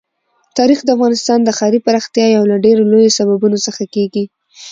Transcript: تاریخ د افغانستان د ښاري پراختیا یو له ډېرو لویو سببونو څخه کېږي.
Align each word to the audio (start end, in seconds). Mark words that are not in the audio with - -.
تاریخ 0.57 0.79
د 0.83 0.89
افغانستان 0.95 1.39
د 1.43 1.49
ښاري 1.57 1.79
پراختیا 1.85 2.25
یو 2.35 2.43
له 2.51 2.57
ډېرو 2.65 2.89
لویو 2.91 3.15
سببونو 3.17 3.57
څخه 3.67 3.83
کېږي. 3.95 4.23